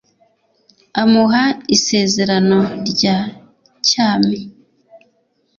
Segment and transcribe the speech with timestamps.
[1.01, 1.43] amuha
[1.75, 2.59] isezerano
[2.91, 3.17] rya
[3.87, 4.39] cyami